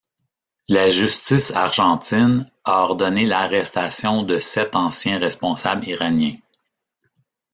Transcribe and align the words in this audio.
La 0.67 0.89
justice 0.89 1.51
argentine 1.51 2.51
a 2.65 2.79
ordonné 2.85 3.23
l'arrestation 3.27 4.23
de 4.23 4.39
sept 4.39 4.75
anciens 4.75 5.19
responsables 5.19 5.87
iraniens. 5.87 6.39